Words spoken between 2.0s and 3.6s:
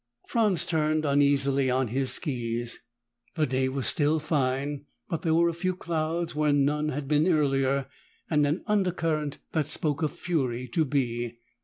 skis. The